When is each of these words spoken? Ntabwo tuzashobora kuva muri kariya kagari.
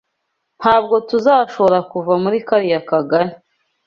Ntabwo 0.59 0.95
tuzashobora 1.09 1.79
kuva 1.91 2.13
muri 2.23 2.37
kariya 2.47 2.81
kagari. 2.89 3.31